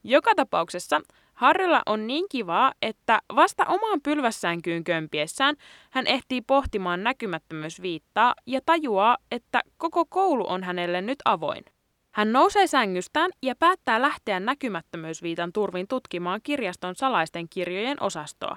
Joka 0.05 0.35
tapauksessa 0.35 1.01
Harrilla 1.35 1.83
on 1.87 2.07
niin 2.07 2.25
kivaa, 2.29 2.73
että 2.83 3.21
vasta 3.37 3.65
omaan 3.67 4.01
pylvässänkyyn 4.03 4.85
kömpiessään 4.85 5.57
hän 5.91 6.07
ehtii 6.07 6.41
pohtimaan 6.41 7.05
näkymättömyysviittaa 7.05 8.35
ja 8.47 8.61
tajuaa, 8.67 9.17
että 9.31 9.61
koko 9.77 10.05
koulu 10.05 10.45
on 10.49 10.63
hänelle 10.63 11.01
nyt 11.01 11.19
avoin. 11.25 11.65
Hän 12.11 12.33
nousee 12.33 12.67
sängystään 12.67 13.31
ja 13.43 13.55
päättää 13.57 14.03
lähteä 14.03 14.41
näkymättömyysviitan 14.41 15.53
turvin 15.53 15.89
tutkimaan 15.89 16.41
kirjaston 16.43 16.95
salaisten 16.95 17.49
kirjojen 17.49 18.03
osastoa. 18.03 18.57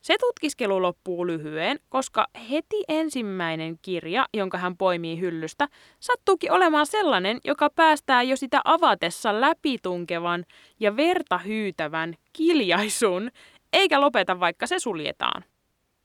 Se 0.00 0.16
tutkiskelu 0.20 0.82
loppuu 0.82 1.26
lyhyen, 1.26 1.78
koska 1.88 2.26
heti 2.50 2.84
ensimmäinen 2.88 3.78
kirja, 3.82 4.26
jonka 4.34 4.58
hän 4.58 4.76
poimii 4.76 5.20
hyllystä, 5.20 5.68
sattuukin 6.00 6.52
olemaan 6.52 6.86
sellainen, 6.86 7.40
joka 7.44 7.70
päästää 7.70 8.22
jo 8.22 8.36
sitä 8.36 8.60
avatessa 8.64 9.40
läpitunkevan 9.40 10.44
ja 10.80 10.96
verta 10.96 11.38
hyytävän 11.38 12.14
kiljaisun, 12.32 13.30
eikä 13.72 14.00
lopeta 14.00 14.40
vaikka 14.40 14.66
se 14.66 14.78
suljetaan. 14.78 15.44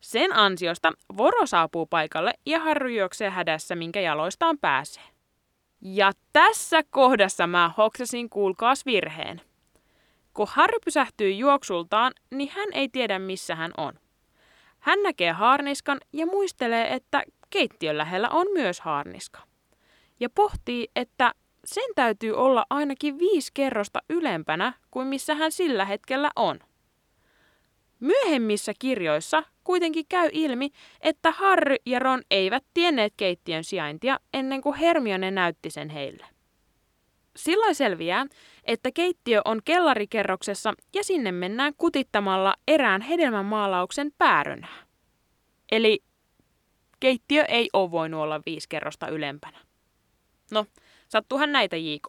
Sen 0.01 0.35
ansiosta 0.35 0.91
Voro 1.17 1.45
saapuu 1.45 1.85
paikalle 1.85 2.33
ja 2.45 2.59
Harry 2.59 2.97
juoksee 2.97 3.29
hädässä, 3.29 3.75
minkä 3.75 4.01
jaloistaan 4.01 4.57
pääsee. 4.57 5.03
Ja 5.81 6.11
tässä 6.33 6.83
kohdassa 6.89 7.47
mä 7.47 7.71
hoksasin 7.77 8.29
kuulkaas 8.29 8.85
virheen. 8.85 9.41
Kun 10.35 10.47
Harry 10.49 10.77
pysähtyy 10.85 11.31
juoksultaan, 11.31 12.13
niin 12.31 12.51
hän 12.55 12.69
ei 12.73 12.89
tiedä 12.89 13.19
missä 13.19 13.55
hän 13.55 13.71
on. 13.77 13.93
Hän 14.79 15.03
näkee 15.03 15.31
haarniskan 15.31 15.97
ja 16.13 16.25
muistelee, 16.25 16.93
että 16.93 17.23
keittiön 17.49 17.97
lähellä 17.97 18.29
on 18.29 18.47
myös 18.53 18.81
haarniska. 18.81 19.41
Ja 20.19 20.29
pohtii, 20.29 20.87
että 20.95 21.31
sen 21.65 21.91
täytyy 21.95 22.33
olla 22.33 22.65
ainakin 22.69 23.19
viisi 23.19 23.51
kerrosta 23.53 23.99
ylempänä 24.09 24.73
kuin 24.91 25.07
missä 25.07 25.35
hän 25.35 25.51
sillä 25.51 25.85
hetkellä 25.85 26.31
on. 26.35 26.59
Myöhemmissä 27.99 28.73
kirjoissa 28.79 29.43
kuitenkin 29.63 30.05
käy 30.09 30.29
ilmi, 30.31 30.69
että 31.01 31.31
Harry 31.31 31.75
ja 31.85 31.99
Ron 31.99 32.21
eivät 32.31 32.63
tienneet 32.73 33.13
keittiön 33.17 33.63
sijaintia 33.63 34.19
ennen 34.33 34.61
kuin 34.61 34.75
Hermione 34.75 35.31
näytti 35.31 35.69
sen 35.69 35.89
heille. 35.89 36.34
Silloin 37.35 37.75
selviää, 37.75 38.25
että 38.63 38.91
keittiö 38.91 39.41
on 39.45 39.61
kellarikerroksessa 39.65 40.73
ja 40.93 41.03
sinne 41.03 41.31
mennään 41.31 41.73
kutittamalla 41.77 42.55
erään 42.67 43.01
hedelmämaalauksen 43.01 44.11
päärönää. 44.17 44.85
Eli 45.71 46.03
keittiö 46.99 47.43
ei 47.43 47.69
ole 47.73 47.91
voinut 47.91 48.21
olla 48.21 48.41
viisi 48.45 48.69
kerrosta 48.69 49.07
ylempänä. 49.07 49.57
No, 50.51 50.65
sattuuhan 51.07 51.51
näitä 51.51 51.77
JK. 51.77 52.07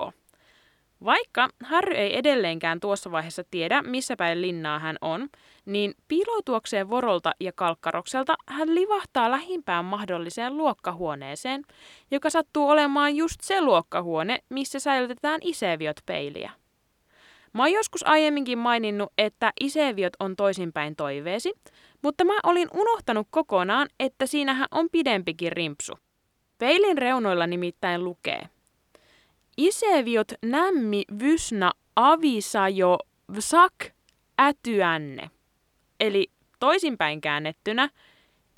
Vaikka 1.04 1.48
Harry 1.64 1.94
ei 1.94 2.18
edelleenkään 2.18 2.80
tuossa 2.80 3.10
vaiheessa 3.12 3.44
tiedä, 3.50 3.82
missä 3.82 4.16
päin 4.16 4.42
linnaa 4.42 4.78
hän 4.78 4.96
on, 5.00 5.28
niin 5.66 5.94
piiloutuakseen 6.08 6.90
vorolta 6.90 7.32
ja 7.40 7.52
kalkkarokselta 7.52 8.34
hän 8.48 8.74
livahtaa 8.74 9.30
lähimpään 9.30 9.84
mahdolliseen 9.84 10.56
luokkahuoneeseen, 10.56 11.62
joka 12.10 12.30
sattuu 12.30 12.68
olemaan 12.68 13.16
just 13.16 13.40
se 13.40 13.60
luokkahuone, 13.60 14.38
missä 14.48 14.78
säilytetään 14.78 15.40
iseviot 15.44 15.96
peiliä. 16.06 16.50
Mä 17.52 17.62
oon 17.62 17.72
joskus 17.72 18.06
aiemminkin 18.06 18.58
maininnut, 18.58 19.12
että 19.18 19.52
iseviot 19.60 20.12
on 20.20 20.36
toisinpäin 20.36 20.96
toiveesi, 20.96 21.52
mutta 22.02 22.24
mä 22.24 22.34
olin 22.42 22.68
unohtanut 22.74 23.26
kokonaan, 23.30 23.88
että 24.00 24.26
siinähän 24.26 24.68
on 24.70 24.88
pidempikin 24.92 25.52
rimpsu. 25.52 25.92
Peilin 26.58 26.98
reunoilla 26.98 27.46
nimittäin 27.46 28.04
lukee– 28.04 28.48
Iseviot 29.56 30.32
nämmi 30.42 31.04
vysna 31.18 31.72
avisajo 31.96 32.98
vsak 33.36 33.72
ätyänne. 34.40 35.30
Eli 36.00 36.26
toisinpäin 36.60 37.20
käännettynä, 37.20 37.88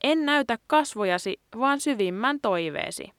en 0.03 0.27
näytä 0.27 0.59
kasvojasi, 0.67 1.41
vaan 1.59 1.81
syvimmän 1.81 2.41
toiveesi. 2.41 3.13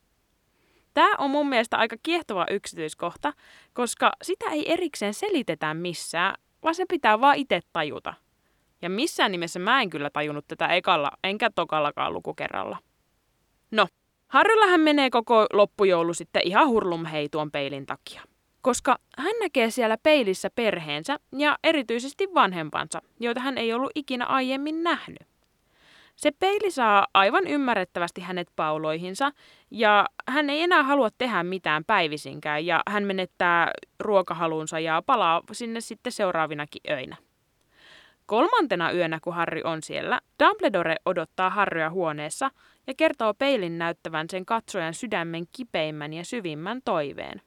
Tämä 0.93 1.15
on 1.17 1.29
mun 1.29 1.49
mielestä 1.49 1.77
aika 1.77 1.95
kiehtova 2.03 2.45
yksityiskohta, 2.49 3.33
koska 3.73 4.11
sitä 4.21 4.45
ei 4.49 4.73
erikseen 4.73 5.13
selitetä 5.13 5.73
missään, 5.73 6.35
vaan 6.63 6.75
se 6.75 6.85
pitää 6.89 7.21
vaan 7.21 7.37
itse 7.37 7.59
tajuta. 7.73 8.13
Ja 8.81 8.89
missään 8.89 9.31
nimessä 9.31 9.59
mä 9.59 9.81
en 9.81 9.89
kyllä 9.89 10.09
tajunnut 10.09 10.47
tätä 10.47 10.67
ekalla, 10.67 11.11
enkä 11.23 11.49
tokallakaan 11.55 12.13
lukukerralla. 12.13 12.77
No, 13.71 13.87
Harryllähän 14.29 14.81
menee 14.81 15.09
koko 15.09 15.45
loppujoulu 15.53 16.13
sitten 16.13 16.41
ihan 16.45 16.67
hurlum 16.67 17.05
hei 17.05 17.29
tuon 17.29 17.51
peilin 17.51 17.85
takia. 17.85 18.21
Koska 18.61 18.99
hän 19.17 19.33
näkee 19.39 19.69
siellä 19.69 19.97
peilissä 20.03 20.49
perheensä 20.55 21.19
ja 21.37 21.57
erityisesti 21.63 22.27
vanhempansa, 22.33 23.01
joita 23.19 23.41
hän 23.41 23.57
ei 23.57 23.73
ollut 23.73 23.91
ikinä 23.95 24.25
aiemmin 24.25 24.83
nähnyt. 24.83 25.29
Se 26.15 26.31
peili 26.31 26.71
saa 26.71 27.07
aivan 27.13 27.47
ymmärrettävästi 27.47 28.21
hänet 28.21 28.47
pauloihinsa 28.55 29.31
ja 29.71 30.05
hän 30.27 30.49
ei 30.49 30.61
enää 30.61 30.83
halua 30.83 31.09
tehdä 31.17 31.43
mitään 31.43 31.85
päivisinkään 31.85 32.65
ja 32.65 32.81
hän 32.89 33.03
menettää 33.03 33.71
ruokahalunsa 33.99 34.79
ja 34.79 35.03
palaa 35.05 35.41
sinne 35.51 35.81
sitten 35.81 36.11
seuraavinakin 36.11 36.81
öinä. 36.89 37.15
Kolmantena 38.25 38.91
yönä, 38.91 39.19
kun 39.23 39.33
Harry 39.33 39.61
on 39.63 39.83
siellä, 39.83 40.21
Dumbledore 40.43 40.95
odottaa 41.05 41.49
Harrya 41.49 41.89
huoneessa 41.89 42.51
ja 42.87 42.93
kertoo 42.97 43.33
peilin 43.33 43.77
näyttävän 43.77 44.29
sen 44.29 44.45
katsojan 44.45 44.93
sydämen 44.93 45.45
kipeimmän 45.51 46.13
ja 46.13 46.25
syvimmän 46.25 46.81
toiveen. 46.85 47.41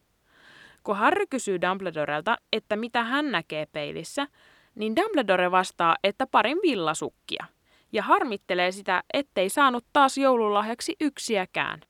Kun 0.83 0.97
Harry 0.97 1.27
kysyy 1.31 1.61
Dumbledorelta, 1.61 2.37
että 2.53 2.77
mitä 2.77 3.03
hän 3.03 3.31
näkee 3.31 3.67
peilissä, 3.67 4.27
niin 4.75 4.97
Dumbledore 4.97 5.51
vastaa, 5.51 5.97
että 6.05 6.27
parin 6.27 6.59
villasukkia, 6.63 7.45
ja 7.93 8.03
harmittelee 8.03 8.73
sitä, 8.73 9.03
ettei 9.15 9.49
saanut 9.49 9.85
taas 9.93 10.19
joululahjaksi 10.19 10.97
yksiäkään. 11.01 11.81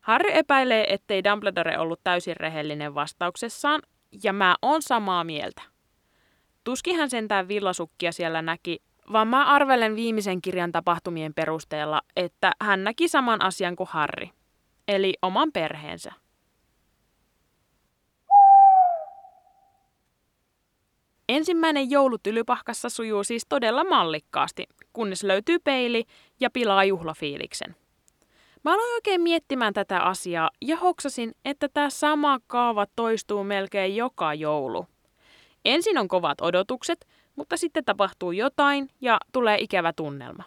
Harry 0.00 0.30
epäilee, 0.32 0.94
ettei 0.94 1.24
Dumbledore 1.24 1.78
ollut 1.78 2.00
täysin 2.04 2.36
rehellinen 2.36 2.94
vastauksessaan, 2.94 3.82
ja 4.22 4.32
mä 4.32 4.56
oon 4.62 4.82
samaa 4.82 5.24
mieltä. 5.24 5.62
Tuskin 6.64 6.96
hän 6.96 7.10
sentään 7.10 7.48
villasukkia 7.48 8.12
siellä 8.12 8.42
näki, 8.42 8.82
vaan 9.12 9.28
mä 9.28 9.44
arvelen 9.44 9.96
viimeisen 9.96 10.42
kirjan 10.42 10.72
tapahtumien 10.72 11.34
perusteella, 11.34 12.02
että 12.16 12.52
hän 12.62 12.84
näki 12.84 13.08
saman 13.08 13.42
asian 13.42 13.76
kuin 13.76 13.88
Harry, 13.92 14.28
eli 14.88 15.14
oman 15.22 15.52
perheensä. 15.52 16.12
Ensimmäinen 21.28 21.90
joulu 21.90 22.18
Tylypahkassa 22.18 22.88
sujuu 22.88 23.24
siis 23.24 23.46
todella 23.48 23.84
mallikkaasti, 23.84 24.66
kunnes 24.92 25.22
löytyy 25.22 25.58
peili 25.58 26.04
ja 26.40 26.50
pilaa 26.50 26.84
juhlafiiliksen. 26.84 27.76
Mä 28.64 28.74
aloin 28.74 28.94
oikein 28.94 29.20
miettimään 29.20 29.74
tätä 29.74 30.00
asiaa 30.00 30.50
ja 30.62 30.76
hoksasin, 30.76 31.32
että 31.44 31.68
tämä 31.68 31.90
sama 31.90 32.38
kaava 32.46 32.86
toistuu 32.96 33.44
melkein 33.44 33.96
joka 33.96 34.34
joulu. 34.34 34.86
Ensin 35.64 35.98
on 35.98 36.08
kovat 36.08 36.40
odotukset, 36.40 37.06
mutta 37.36 37.56
sitten 37.56 37.84
tapahtuu 37.84 38.32
jotain 38.32 38.90
ja 39.00 39.18
tulee 39.32 39.58
ikävä 39.60 39.92
tunnelma. 39.92 40.44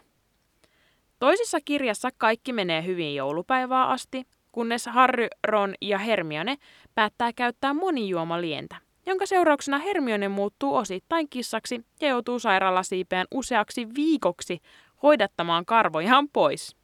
Toisessa 1.19 1.57
kirjassa 1.65 2.09
kaikki 2.17 2.53
menee 2.53 2.85
hyvin 2.85 3.15
joulupäivää 3.15 3.87
asti, 3.87 4.23
kunnes 4.51 4.85
Harry, 4.85 5.27
Ron 5.47 5.73
ja 5.81 5.97
Hermione 5.97 6.57
päättää 6.95 7.33
käyttää 7.33 7.73
monijuomalientä, 7.73 8.75
jonka 9.05 9.25
seurauksena 9.25 9.77
Hermione 9.77 10.27
muuttuu 10.27 10.75
osittain 10.75 11.29
kissaksi 11.29 11.85
ja 12.01 12.07
joutuu 12.07 12.39
sairaalasiipeen 12.39 13.27
useaksi 13.31 13.87
viikoksi 13.95 14.61
hoidattamaan 15.03 15.65
karvojaan 15.65 16.29
pois. 16.29 16.75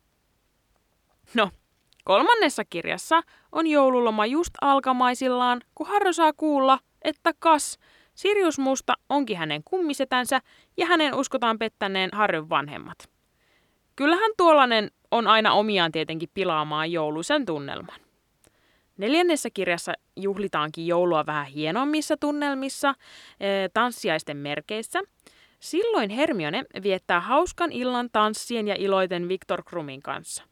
No, 1.33 1.51
kolmannessa 2.03 2.65
kirjassa 2.65 3.21
on 3.51 3.67
joululoma 3.67 4.25
just 4.25 4.53
alkamaisillaan, 4.61 5.61
kun 5.75 5.87
Harry 5.87 6.13
saa 6.13 6.33
kuulla, 6.33 6.79
että 7.01 7.33
kas, 7.39 7.79
Sirius 8.15 8.59
Musta 8.59 8.93
onkin 9.09 9.37
hänen 9.37 9.63
kummisetänsä 9.63 10.41
ja 10.77 10.85
hänen 10.85 11.15
uskotaan 11.15 11.59
pettäneen 11.59 12.09
Harryn 12.13 12.49
vanhemmat. 12.49 12.97
Kyllähän 13.95 14.31
tuollainen 14.37 14.91
on 15.11 15.27
aina 15.27 15.53
omiaan 15.53 15.91
tietenkin 15.91 16.29
pilaamaan 16.33 16.91
jouluisen 16.91 17.45
tunnelman. 17.45 18.06
Neljännessä 18.97 19.49
kirjassa 19.49 19.93
juhlitaankin 20.15 20.87
joulua 20.87 21.25
vähän 21.25 21.45
hienommissa 21.45 22.17
tunnelmissa, 22.17 22.89
eh, 23.39 23.69
tanssiaisten 23.73 24.37
merkeissä. 24.37 24.99
Silloin 25.59 26.09
Hermione 26.09 26.63
viettää 26.83 27.19
hauskan 27.19 27.71
illan 27.71 28.09
tanssien 28.11 28.67
ja 28.67 28.75
iloiten 28.77 29.29
Victor 29.29 29.63
Krumin 29.63 30.01
kanssa. 30.01 30.43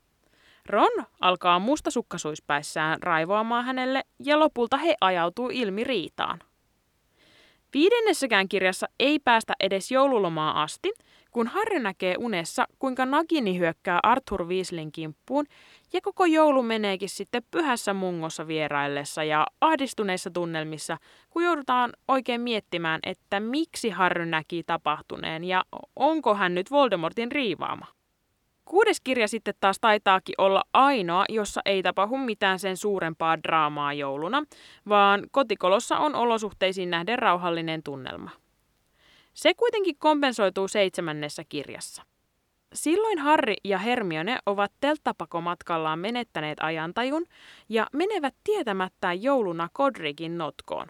Ron 0.66 1.06
alkaa 1.22 1.60
mustasukkaisuispäissään 1.60 3.04
raivoamaan 3.04 3.66
hänelle 3.66 4.04
ja 4.20 4.40
lopulta 4.40 4.78
he 4.78 4.96
ajautuu 5.02 5.50
ilmi 5.54 5.84
riitaan. 5.84 6.40
Viidennessäkään 7.74 8.50
kirjassa 8.50 8.88
ei 9.00 9.20
päästä 9.20 9.54
edes 9.60 9.92
joululomaa 9.92 10.62
asti, 10.64 10.92
kun 11.32 11.48
Harry 11.48 11.80
näkee 11.80 12.16
unessa, 12.20 12.68
kuinka 12.80 13.06
Nagini 13.06 13.60
hyökkää 13.60 14.00
Arthur 14.04 14.46
Weasleyn 14.46 14.92
kimppuun, 14.92 15.46
ja 15.94 16.02
koko 16.02 16.26
joulu 16.26 16.64
meneekin 16.64 17.10
sitten 17.10 17.44
pyhässä 17.52 17.94
mungossa 17.94 18.48
vieraillessa 18.48 19.24
ja 19.24 19.48
ahdistuneissa 19.62 20.32
tunnelmissa, 20.32 20.98
kun 21.30 21.44
joudutaan 21.44 21.94
oikein 22.08 22.42
miettimään, 22.42 23.00
että 23.04 23.40
miksi 23.40 23.90
Harry 23.90 24.26
näki 24.26 24.64
tapahtuneen 24.64 25.44
ja 25.44 25.66
onko 25.96 26.36
hän 26.36 26.56
nyt 26.56 26.72
Voldemortin 26.72 27.32
riivaama. 27.32 27.86
Kuudes 28.66 29.02
kirja 29.02 29.28
sitten 29.28 29.54
taas 29.60 29.78
taitaakin 29.82 30.36
olla 30.38 30.64
ainoa, 30.74 31.26
jossa 31.30 31.62
ei 31.66 31.84
tapahdu 31.84 32.18
mitään 32.18 32.60
sen 32.60 32.78
suurempaa 32.78 33.44
draamaa 33.44 33.94
jouluna, 33.94 34.44
vaan 34.90 35.24
kotikolossa 35.32 35.98
on 35.98 36.16
olosuhteisiin 36.16 36.90
nähden 36.90 37.20
rauhallinen 37.20 37.84
tunnelma. 37.84 38.30
Se 39.34 39.54
kuitenkin 39.54 39.96
kompensoituu 40.00 40.68
seitsemännessä 40.68 41.44
kirjassa. 41.50 42.04
Silloin 42.76 43.20
Harry 43.20 43.54
ja 43.64 43.78
Hermione 43.78 44.38
ovat 44.46 44.72
telttapakomatkallaan 44.80 46.00
menettäneet 46.00 46.58
ajantajun 46.62 47.26
ja 47.70 47.88
menevät 47.94 48.36
tietämättään 48.44 49.24
jouluna 49.24 49.70
Kodrikin 49.74 50.38
notkoon. 50.38 50.88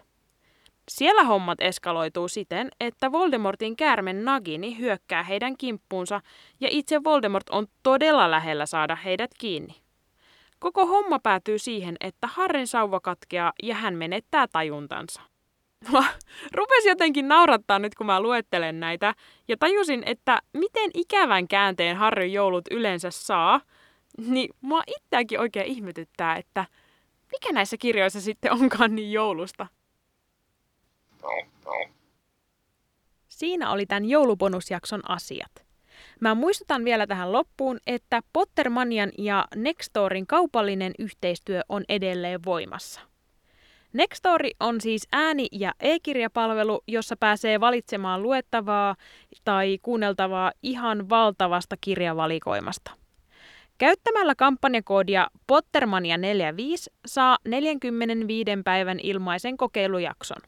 Siellä 0.88 1.24
hommat 1.24 1.60
eskaloituu 1.60 2.28
siten, 2.28 2.68
että 2.80 3.12
Voldemortin 3.12 3.76
käärmen 3.76 4.24
Nagini 4.24 4.78
hyökkää 4.78 5.22
heidän 5.22 5.56
kimppuunsa 5.56 6.20
ja 6.60 6.68
itse 6.70 7.04
Voldemort 7.04 7.50
on 7.50 7.66
todella 7.82 8.30
lähellä 8.30 8.66
saada 8.66 8.96
heidät 8.96 9.30
kiinni. 9.38 9.74
Koko 10.58 10.86
homma 10.86 11.18
päätyy 11.18 11.58
siihen, 11.58 11.96
että 12.00 12.26
Harrin 12.26 12.66
sauva 12.66 13.00
katkeaa 13.00 13.52
ja 13.62 13.74
hän 13.74 13.94
menettää 13.94 14.46
tajuntansa. 14.48 15.20
Rupesi 16.54 16.88
jotenkin 16.88 17.28
naurattaa 17.28 17.78
nyt, 17.78 17.94
kun 17.94 18.06
mä 18.06 18.20
luettelen 18.20 18.80
näitä, 18.80 19.14
ja 19.48 19.56
tajusin, 19.56 20.02
että 20.06 20.38
miten 20.52 20.90
ikävän 20.94 21.48
käänteen 21.48 21.96
Harryn 21.96 22.32
joulut 22.32 22.64
yleensä 22.70 23.10
saa, 23.10 23.60
niin 24.18 24.50
mua 24.60 24.82
itseäkin 24.86 25.40
oikein 25.40 25.66
ihmetyttää, 25.66 26.36
että 26.36 26.64
mikä 27.32 27.52
näissä 27.52 27.76
kirjoissa 27.76 28.20
sitten 28.20 28.52
onkaan 28.52 28.94
niin 28.94 29.12
joulusta. 29.12 29.66
Siinä 33.28 33.70
oli 33.70 33.86
tämän 33.86 34.04
joulubonusjakson 34.04 35.10
asiat. 35.10 35.66
Mä 36.20 36.34
muistutan 36.34 36.84
vielä 36.84 37.06
tähän 37.06 37.32
loppuun, 37.32 37.78
että 37.86 38.22
Pottermanian 38.32 39.12
ja 39.18 39.48
Nextorin 39.54 40.26
kaupallinen 40.26 40.92
yhteistyö 40.98 41.60
on 41.68 41.84
edelleen 41.88 42.44
voimassa. 42.44 43.00
Nextori 43.96 44.50
on 44.60 44.80
siis 44.80 45.08
ääni- 45.12 45.48
ja 45.52 45.72
e-kirjapalvelu, 45.80 46.82
jossa 46.86 47.16
pääsee 47.16 47.60
valitsemaan 47.60 48.22
luettavaa 48.22 48.96
tai 49.44 49.78
kuunneltavaa 49.82 50.52
ihan 50.62 51.08
valtavasta 51.08 51.76
kirjavalikoimasta. 51.80 52.90
Käyttämällä 53.78 54.34
kampanjakoodia 54.34 55.26
Pottermania45 55.52 56.92
saa 57.06 57.38
45 57.48 58.50
päivän 58.64 59.00
ilmaisen 59.02 59.56
kokeilujakson. 59.56 60.42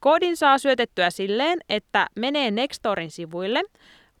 Koodin 0.00 0.36
saa 0.36 0.58
syötettyä 0.58 1.10
silleen, 1.10 1.58
että 1.68 2.06
menee 2.16 2.50
Nextorin 2.50 3.10
sivuille, 3.10 3.62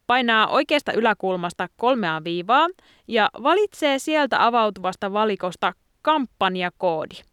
painaa 0.06 0.46
oikeasta 0.46 0.92
yläkulmasta 0.92 1.68
kolmea 1.76 2.24
viivaa 2.24 2.68
ja 3.08 3.30
valitsee 3.42 3.98
sieltä 3.98 4.46
avautuvasta 4.46 5.12
valikosta 5.12 5.72
kampanjakoodi. 6.02 7.31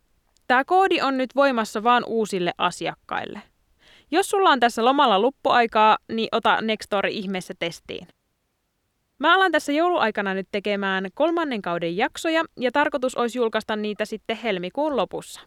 Tämä 0.49 0.65
koodi 0.65 1.01
on 1.01 1.17
nyt 1.17 1.35
voimassa 1.35 1.83
vain 1.83 2.03
uusille 2.07 2.51
asiakkaille. 2.57 3.41
Jos 4.12 4.29
sulla 4.29 4.49
on 4.49 4.59
tässä 4.59 4.85
lomalla 4.85 5.19
luppuaikaa, 5.19 5.97
niin 6.12 6.29
ota 6.31 6.62
Nextori 6.62 7.17
ihmeessä 7.17 7.53
testiin. 7.59 8.07
Mä 9.19 9.35
alan 9.35 9.51
tässä 9.51 9.71
jouluaikana 9.71 10.33
nyt 10.33 10.47
tekemään 10.51 11.07
kolmannen 11.13 11.62
kauden 11.62 11.97
jaksoja 11.97 12.43
ja 12.59 12.71
tarkoitus 12.71 13.15
olisi 13.15 13.38
julkaista 13.38 13.75
niitä 13.75 14.05
sitten 14.05 14.38
helmikuun 14.38 14.97
lopussa. 14.97 15.41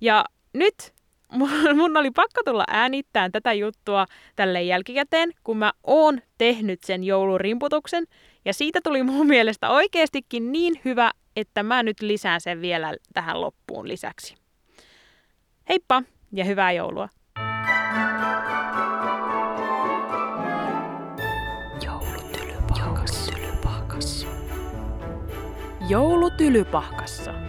Ja 0.00 0.24
nyt 0.54 0.74
mun 1.74 1.96
oli 1.96 2.10
pakko 2.10 2.40
tulla 2.44 2.64
äänittämään 2.68 3.32
tätä 3.32 3.52
juttua 3.52 4.06
tälle 4.36 4.62
jälkikäteen, 4.62 5.32
kun 5.44 5.56
mä 5.56 5.72
oon 5.84 6.20
tehnyt 6.38 6.82
sen 6.82 7.04
joulurimputuksen. 7.04 8.04
Ja 8.44 8.54
siitä 8.54 8.80
tuli 8.84 9.02
mun 9.02 9.26
mielestä 9.26 9.70
oikeastikin 9.70 10.52
niin 10.52 10.80
hyvä, 10.84 11.10
että 11.40 11.62
mä 11.62 11.82
nyt 11.82 12.00
lisään 12.00 12.40
sen 12.40 12.60
vielä 12.60 12.94
tähän 13.14 13.40
loppuun 13.40 13.88
lisäksi. 13.88 14.34
Heippa 15.68 16.02
ja 16.32 16.44
hyvää 16.44 16.72
joulua! 16.72 17.08
Joulutylypahkassa. 21.84 23.32
Joulutylypahkassa. 25.88 27.47